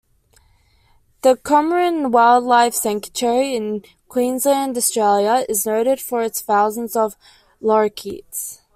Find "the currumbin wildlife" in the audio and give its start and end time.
1.21-2.73